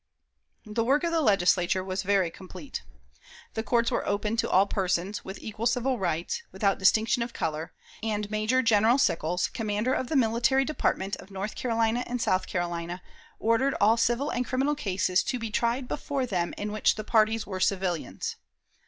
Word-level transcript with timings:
The 0.65 0.83
work 0.83 1.03
of 1.03 1.11
the 1.11 1.21
Legislature 1.21 1.83
was 1.83 2.01
very 2.01 2.31
complete. 2.31 2.81
The 3.53 3.61
courts 3.61 3.91
were 3.91 4.03
open 4.07 4.35
to 4.37 4.49
all 4.49 4.65
persons, 4.65 5.23
with 5.23 5.37
equal 5.39 5.67
civil 5.67 5.99
rights, 5.99 6.41
without 6.51 6.79
distinction 6.79 7.21
of 7.21 7.33
color, 7.33 7.71
and 8.01 8.31
Major 8.31 8.63
General 8.63 8.97
Sickles, 8.97 9.49
commander 9.49 9.93
of 9.93 10.07
the 10.07 10.15
Military 10.15 10.65
Department 10.65 11.17
of 11.17 11.29
North 11.29 11.53
Carolina 11.53 12.03
and 12.07 12.19
South 12.19 12.47
Carolina, 12.47 13.03
ordered 13.37 13.75
all 13.79 13.95
civil 13.95 14.31
and 14.31 14.43
criminal 14.43 14.73
cases 14.73 15.21
to 15.25 15.37
be 15.37 15.51
tried 15.51 15.87
before 15.87 16.25
them 16.25 16.55
in 16.57 16.71
which 16.71 16.95
the 16.95 17.03
parties 17.03 17.45
were 17.45 17.59
civilians. 17.59 18.37